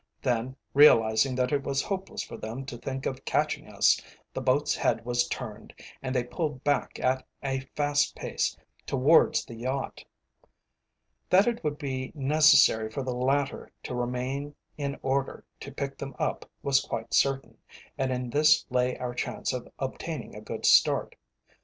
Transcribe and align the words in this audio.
Then, 0.23 0.55
realizing 0.73 1.35
that 1.35 1.51
it 1.51 1.61
was 1.61 1.83
hopeless 1.83 2.23
for 2.23 2.35
them 2.35 2.65
to 2.65 2.75
think 2.79 3.05
of 3.05 3.23
catching 3.23 3.67
us, 3.67 4.01
the 4.33 4.41
boat's 4.41 4.75
head 4.75 5.05
was 5.05 5.27
turned, 5.27 5.75
and 6.01 6.15
they 6.15 6.23
pulled 6.23 6.63
back 6.63 6.99
at 6.99 7.23
a 7.43 7.59
fast 7.75 8.15
pace 8.15 8.57
towards 8.87 9.45
the 9.45 9.53
yacht. 9.53 10.03
That 11.29 11.45
it 11.45 11.63
would 11.63 11.77
be 11.77 12.11
necessary 12.15 12.89
for 12.89 13.03
the 13.03 13.13
latter 13.13 13.71
to 13.83 13.93
remain 13.93 14.55
in 14.75 14.97
order 15.03 15.45
to 15.59 15.71
pick 15.71 15.99
them 15.99 16.15
up 16.17 16.49
was 16.63 16.81
quite 16.81 17.13
certain, 17.13 17.59
and 17.95 18.11
in 18.11 18.31
this 18.31 18.65
lay 18.71 18.97
our 18.97 19.13
chance 19.13 19.53
of 19.53 19.71
obtaining 19.77 20.33
a 20.33 20.41
good 20.41 20.65
start. 20.65 21.15